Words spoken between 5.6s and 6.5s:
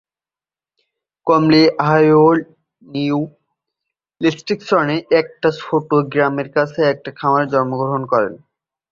ছোট্ট গ্রামের